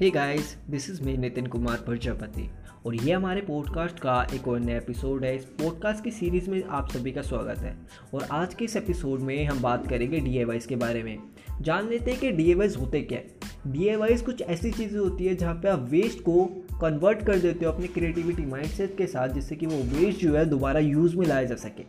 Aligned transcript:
Hey 0.00 0.10
guys 0.10 0.56
this 0.70 0.90
is 0.90 1.02
me 1.02 1.16
Nitin 1.16 1.46
Kumar 1.46 1.76
Prajapati 1.76 2.48
और 2.86 2.94
ये 2.94 3.12
हमारे 3.12 3.40
पॉडकास्ट 3.40 3.98
का 3.98 4.28
एक 4.34 4.48
और 4.48 4.60
नया 4.60 4.76
एपिसोड 4.76 5.24
है। 5.24 5.36
इस 5.36 5.44
पॉडकास्ट 5.44 6.04
की 6.04 6.10
सीरीज़ 6.10 6.50
में 6.50 6.62
आप 6.64 6.88
सभी 6.90 7.12
का 7.12 7.22
स्वागत 7.22 7.58
है। 7.58 7.76
और 8.14 8.22
आज 8.30 8.54
के 8.54 8.64
इस 8.64 8.76
एपिसोड 8.76 9.20
में 9.20 9.44
हम 9.46 9.60
बात 9.62 9.86
करेंगे 9.88 10.20
डी 10.20 10.44
के 10.68 10.76
बारे 10.76 11.02
में। 11.02 11.18
जान 11.60 11.88
लेते 11.88 12.10
हैं 12.10 12.20
कि 12.20 12.32
डी 12.32 12.52
होते 12.52 13.02
क्या 13.02 13.18
है। 13.18 13.26
डी 13.66 14.22
कुछ 14.22 14.42
ऐसी 14.42 14.70
चीज़ें 14.70 14.98
होती 14.98 15.26
है 15.26 15.36
जहाँ 15.36 15.54
पे 15.54 15.68
आप 15.68 15.88
वेस्ट 15.90 16.20
को 16.20 16.44
कन्वर्ट 16.80 17.26
कर 17.26 17.38
देते 17.38 17.64
हो 17.64 17.72
अपने 17.72 17.86
क्रिएटिविटी 17.86 18.42
माइंडसेट 18.42 18.96
के 18.98 19.06
साथ, 19.06 19.28
जिससे 19.28 19.56
कि 19.56 19.66
वो 19.66 19.98
वेस्ट 19.98 20.20
जो 20.20 20.34
है 20.36 20.46
दोबारा 20.46 20.80
यूज़ 20.80 21.16
में 21.16 21.26
लाया 21.26 21.44
जा 21.44 21.56
सके। 21.56 21.84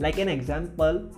लाइक 0.00 0.18
एन 0.18 0.28
एग्ज़ाम्पल 0.28 1.10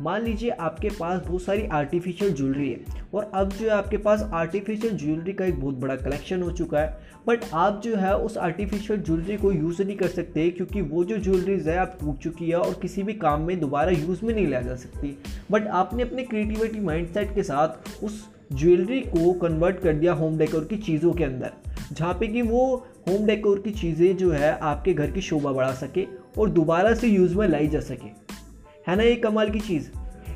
मान 0.00 0.22
लीजिए 0.22 0.50
आपके 0.50 0.88
पास 0.90 1.20
बहुत 1.26 1.42
सारी 1.42 1.66
आर्टिफिशियल 1.72 2.32
ज्वेलरी 2.34 2.68
है, 2.68 2.80
और 3.14 3.30
अब 3.34 3.50
जो 3.50 3.64
है 3.64 3.72
आपके 3.72 3.96
पास 3.96 4.22
आर्टिफिशियल 4.34 4.96
ज्वेलरी 4.96 5.32
का 5.32 5.44
एक 5.44 5.60
बहुत 5.60 5.74
बड़ा 5.74 5.96
कलेक्शन 5.96 6.42
हो 6.42 6.50
चुका 6.52 6.80
है 6.80 7.12
बट 7.26 7.44
आप 7.54 7.80
जो 7.84 7.96
है 7.96 8.16
उस 8.16 8.36
आर्टिफिशियल 8.38 9.00
ज्वेलरी 9.00 9.36
को 9.36 9.52
यूज़ 9.52 9.82
नहीं 9.82 9.96
कर 9.96 10.08
सकते, 10.08 10.48
क्योंकि 10.50 10.80
वो 10.82 11.04
जो 11.04 11.18
ज्वेलरीज 11.18 11.68
है, 11.68 11.76
आप 11.76 11.96
टूट 12.00 12.18
चुकी 12.18 12.48
है 12.48 12.56
और 12.56 12.78
किसी 12.82 13.02
भी 13.02 13.12
काम 13.14 13.42
में 13.42 13.58
दोबारा 13.60 13.90
यूज़ 13.90 14.24
में 14.24 14.34
नहीं 14.34 14.46
ला 14.48 14.60
जा 14.60 14.74
सकती। 14.76 15.16
बट 15.50 15.66
आपने 15.68 16.02
अपने 16.02 16.22
क्रिएटिविटी 16.24 16.80
माइंडसेट 16.80 17.34
के 17.34 17.42
साथ 17.42 18.04
उस 18.04 18.24
ज्वेलरी 18.52 19.00
को 19.02 19.32
कन्वर्ट 19.40 19.78
कर 19.80 19.92
दिया 19.94 20.12
होम 20.12 20.36
डेकोर 20.38 20.64
की 20.64 20.76
चीज़ों 20.78 21.12
के 21.12 21.24
अंदर, 21.24 21.52
जहाँ 21.92 22.14
पे 22.14 22.26
कि 22.26 22.42
वो 22.42 22.64
होम 23.08 23.26
डेकोर 23.26 23.58
की 23.58 23.70
चीज़ें 23.72 24.16
जो 24.16 24.30
है 24.32 24.52
आपके 24.52 24.94
घर 24.94 25.10
की 25.10 25.20
शोभा 25.20 25.52
बढ़ा 25.52 25.72
सके 25.74 26.06
और 26.38 26.50
दोबारा 26.50 26.94
से 26.94 27.08
यूज़ 27.08 27.34
में 27.34 27.46
लाई 27.48 27.68
जा 27.68 27.80
सके। 27.82 28.12
है 28.86 28.96
ना 28.96 29.02
ये 29.02 29.14
कमाल 29.16 29.50
की 29.50 29.60
चीज़? 29.60 29.88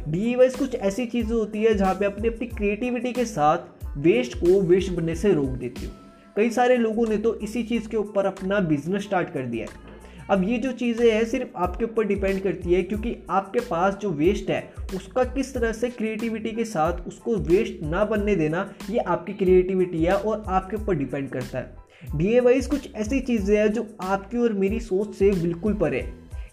डी 0.08 0.34
वाइज 0.36 0.54
कुछ 0.54 0.74
ऐसी 0.74 1.04
चीज़ें 1.06 1.34
होती 1.36 1.62
है 1.62 1.74
जहाँ 1.74 1.94
पे 1.94 2.04
अपनी 2.04 2.28
अपनी 2.28 2.46
क्रिएटिविटी 2.46 3.12
के 3.12 3.24
साथ 3.24 3.98
वेस्ट 3.98 4.36
को 4.36 4.60
वेस्ट 4.60 4.92
बनने 4.92 5.14
से 5.14 5.32
रोक 5.32 5.48
देती 5.48 5.86
हो। 5.86 5.92
कई 6.36 6.50
सारे 6.50 6.76
लोगों 6.76 7.06
ने 7.06 7.16
तो 7.16 7.34
इसी 7.34 7.62
चीज़ 7.62 7.88
के 7.88 7.96
ऊपर 7.96 8.26
अपना 8.26 8.60
बिज़नेस 8.60 9.02
स्टार्ट 9.02 9.30
कर 9.30 9.46
दिया 9.46 9.66
है। 9.66 9.86
अब 10.30 10.44
ये 10.44 10.58
जो 10.58 10.72
चीज़ें 10.72 11.10
हैं 11.12 11.24
सिर्फ़ 11.24 11.56
आपके 11.56 11.84
ऊपर 11.84 12.04
डिपेंड 12.04 12.40
करती 12.42 12.72
है 12.72 12.82
क्योंकि 12.82 13.14
आपके 13.30 13.60
पास 13.60 13.94
जो 13.94 14.10
वेस्ट 14.10 14.50
है, 14.50 14.70
उसका 14.96 15.24
किस 15.24 15.52
तरह 15.54 15.72
से 15.72 15.90
क्रिएटिविटी 15.90 16.50
के 16.50 16.64
साथ 16.64 17.06
उसको 17.06 17.36
वेस्ट 17.38 17.82
ना 17.82 18.04
बनने 18.04 18.36
देना, 18.36 18.68
ये 18.90 18.98
आपकी 18.98 19.32
क्रिएटिविटी 19.34 20.04
है 20.04 20.14
और 20.14 20.44
आपके 20.48 20.76
ऊपर 20.76 20.94
डिपेंड 20.94 21.28
करता 21.30 21.58
है। 21.58 22.16
डी 22.16 22.38
वाइज 22.40 22.66
कुछ 22.66 22.94
ऐसी 22.94 23.20
चीज़ें 23.20 23.56
हैं 23.56 23.72
जो 23.72 23.86
आपकी 24.00 24.38
और 24.38 24.52
मेरी 24.52 24.80
सोच 24.80 25.14
से 25.14 25.30
बिल्कुल 25.32 25.74
परे 25.74 26.00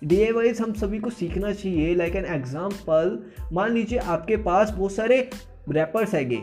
डी 0.03 0.25
हम 0.51 0.73
सभी 0.73 0.99
को 0.99 1.09
सीखना 1.09 1.51
चाहिए 1.53 1.93
लाइक 1.95 2.15
एन 2.15 2.25
एग्ज़ाम्पल 2.25 3.19
मान 3.53 3.73
लीजिए 3.73 3.99
आपके 3.99 4.37
पास 4.37 4.71
बहुत 4.71 4.91
सारे 4.91 5.29
रैपर्स 5.69 6.13
हैगे। 6.13 6.41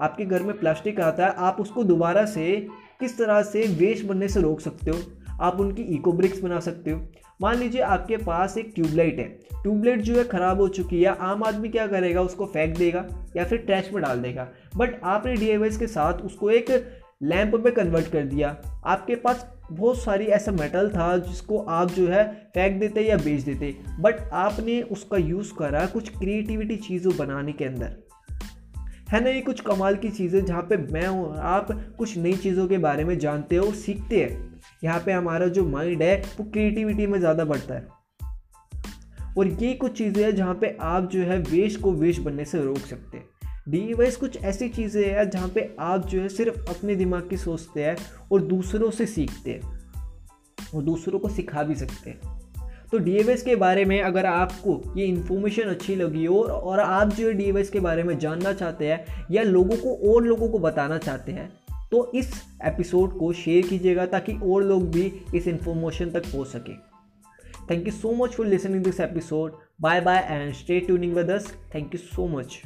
आपके 0.00 0.24
घर 0.24 0.42
में 0.42 0.58
प्लास्टिक 0.58 1.00
आता 1.00 1.26
है, 1.26 1.32
आप 1.32 1.60
उसको 1.60 1.84
दोबारा 1.84 2.24
से 2.26 2.54
किस 3.00 3.16
तरह 3.18 3.42
से 3.42 3.66
वेस्ट 3.76 4.04
बनने 4.06 4.28
से 4.28 4.40
रोक 4.40 4.60
सकते 4.60 4.90
हो? 4.90 4.98
आप 5.40 5.60
उनकी 5.60 5.82
इको 5.94 6.12
ब्रिक्स 6.12 6.40
बना 6.40 6.58
सकते 6.60 6.90
हो। 6.90 7.00
मान 7.42 7.56
लीजिए 7.58 7.80
आपके 7.80 8.16
पास 8.16 8.56
एक 8.58 8.72
ट्यूबलाइट 8.74 9.18
है। 9.18 9.28
ट्यूबलाइट 9.62 10.00
जो 10.00 10.16
है 10.16 10.24
ख़राब 10.24 10.60
हो 10.60 10.68
चुकी 10.68 11.02
है, 11.02 11.14
आम 11.16 11.42
आदमी 11.44 11.68
क्या 11.68 11.86
करेगा, 11.86 12.20
उसको 12.22 12.46
फेंक 12.46 12.76
देगा 12.78 13.06
या 13.36 13.44
फिर 13.44 13.58
ट्रैश 13.58 13.90
में 13.92 14.02
डाल 14.02 14.20
देगा। 14.20 14.48
बट 14.76 15.00
आपने 15.04 15.34
डी 15.34 15.78
के 15.78 15.86
साथ 15.86 16.22
उसको 16.22 16.50
एक 16.50 16.70
लैंप 17.24 17.54
में 17.54 17.72
कन्वर्ट 17.74 18.06
कर 18.06 18.24
दिया। 18.24 18.56
आपके 18.86 19.14
पास 19.16 19.46
बहुत 19.72 19.98
सारी 19.98 20.24
ऐसा 20.26 20.52
मेटल 20.52 20.90
था 20.90 21.16
जिसको 21.18 21.58
आप 21.58 21.90
जो 21.90 22.06
है 22.08 22.24
फेंक 22.54 22.80
देते 22.80 23.00
या 23.00 23.16
बेच 23.16 23.42
देते 23.42 23.74
बट 24.00 24.20
आपने 24.32 24.80
उसका 24.82 25.16
यूज़ 25.16 25.52
करा 25.58 25.86
कुछ 25.86 26.08
क्रिएटिविटी 26.18 26.76
चीज़ों 26.76 27.16
बनाने 27.16 27.52
के 27.52 27.64
अंदर। 27.64 27.96
है 29.12 29.22
ना 29.24 29.30
ये 29.30 29.40
कुछ 29.40 29.60
कमाल 29.60 29.96
की 29.96 30.10
चीज़ें 30.10 30.44
जहाँ 30.44 30.62
पे 30.62 30.76
मैं 30.92 31.06
हूँ, 31.06 31.36
आप 31.38 31.68
कुछ 31.98 32.16
नई 32.18 32.32
चीज़ों 32.32 32.66
के 32.68 32.78
बारे 32.78 33.04
में 33.04 33.18
जानते 33.18 33.56
हो, 33.56 33.70
सीखते 33.72 34.22
हैं। 34.22 34.60
यहाँ 34.84 35.00
पे 35.00 35.12
हमारा 35.12 35.46
जो 35.46 35.64
माइंड 35.64 36.02
है, 36.02 36.16
वो 36.16 36.44
क्रिएटिविटी 36.44 37.06
में 37.06 37.18
ज़्यादा 37.18 37.44
बढ़ता 37.44 37.74
है। 37.74 37.86
और 39.38 39.48
ये 39.48 39.72
कुछ 39.74 39.96
चीज़ें 39.98 40.24
हैं 40.24 40.34
जहाँ 40.36 40.54
पे 40.54 40.76
आप 40.80 41.10
जो 41.10 41.20
है 41.20 41.38
वेश 41.40 41.76
को 41.76 41.92
वेश 41.92 42.18
बनने 42.18 42.44
से 42.44 42.64
रोक 42.64 42.78
सकते 42.78 43.18
हैं। 43.18 43.28
डी 43.68 43.94
वाइस 43.94 44.16
कुछ 44.16 44.36
ऐसी 44.36 44.68
चीज़ें 44.68 45.14
हैं 45.14 45.30
जहाँ 45.30 45.48
पे 45.48 45.76
आप 45.80 46.06
जो 46.06 46.20
है 46.20 46.28
सिर्फ़ 46.28 46.70
अपने 46.70 46.94
दिमाग 46.94 47.28
की 47.28 47.36
सोचते 47.36 47.84
हैं 47.84 47.96
और 48.32 48.42
दूसरों 48.42 48.90
से 48.90 49.06
सीखते 49.06 49.50
हैं। 49.50 49.92
और 50.74 50.82
दूसरों 50.82 51.18
को 51.18 51.28
सिखा 51.28 51.62
भी 51.62 51.74
सकते 51.74 52.10
हैं। 52.10 52.40
तो 52.92 52.98
डी 52.98 53.18
के 53.22 53.56
बारे 53.56 53.84
में 53.84 54.02
अगर 54.02 54.26
आपको 54.26 54.94
ये 54.96 55.06
इन्फॉर्मेशन 55.06 55.62
अच्छी 55.62 55.94
लगी 55.94 56.24
हो 56.24 56.42
और 56.42 56.80
आप 56.80 57.08
जो 57.08 57.26
है 57.26 57.34
डी 57.34 57.52
के 57.64 57.80
बारे 57.80 58.02
में 58.02 58.18
जानना 58.18 58.52
चाहते 58.52 58.86
हैं 58.86 59.26
या 59.30 59.42
लोगों 59.42 59.76
को 59.76 60.14
और 60.14 60.22
लोगों 60.22 60.48
को 60.48 60.58
बताना 60.58 60.98
चाहते 60.98 61.32
हैं 61.32 61.52
तो 61.90 62.12
इस 62.14 62.42
एपिसोड 62.64 63.18
को 63.18 63.32
शेयर 63.32 63.66
कीजिएगा 63.66 64.06
ताकि 64.06 64.32
और 64.32 64.62
लोग 64.62 64.90
भी 64.90 65.12
इस 65.34 65.48
इन्फॉर्मेशन 65.48 66.10
तक 66.10 66.26
पहुँच 66.26 66.48
सके। 66.48 66.74
Thank 67.70 67.86
you 67.86 67.92
so 67.92 68.12
much 68.12 68.30
for 68.30 68.46
listening 68.46 68.84
this 68.84 69.00
episode 69.00 69.52
bye 69.80 70.00
bye 70.00 70.26
and 70.30 70.54
stay 70.54 70.80
tuning 70.80 71.14
with 71.14 71.30
us 71.30 71.52
thank 71.74 71.94
you 71.94 71.98
so 71.98 72.28
much 72.28 72.62